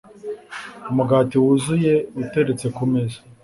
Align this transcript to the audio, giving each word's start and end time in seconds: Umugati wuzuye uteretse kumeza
Umugati 0.89 1.35
wuzuye 1.43 1.93
uteretse 2.21 2.65
kumeza 2.75 3.19